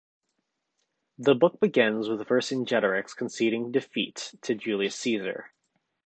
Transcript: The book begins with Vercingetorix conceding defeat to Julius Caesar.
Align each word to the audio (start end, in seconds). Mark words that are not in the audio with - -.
The 1.19 1.35
book 1.35 1.59
begins 1.59 2.09
with 2.09 2.27
Vercingetorix 2.27 3.13
conceding 3.15 3.71
defeat 3.71 4.33
to 4.41 4.55
Julius 4.55 4.95
Caesar. 4.95 5.51